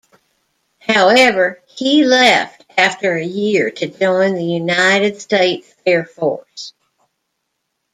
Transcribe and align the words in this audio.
However, 0.79 1.61
he 1.67 2.03
left 2.05 2.65
after 2.75 3.13
a 3.13 3.23
year 3.23 3.69
to 3.69 3.85
join 3.87 4.33
the 4.33 4.43
United 4.43 5.21
States 5.21 5.71
Air 5.85 6.05
Force. 6.05 6.73